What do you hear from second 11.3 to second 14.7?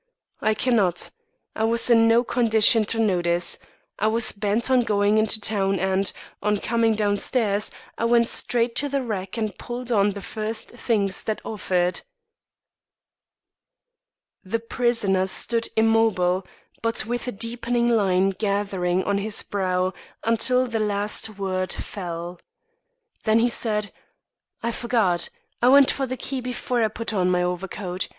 offered._" The